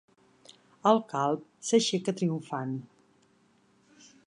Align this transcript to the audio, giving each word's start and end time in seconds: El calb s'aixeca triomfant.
El 0.91 1.01
calb 1.11 1.43
s'aixeca 1.67 2.15
triomfant. 2.23 2.75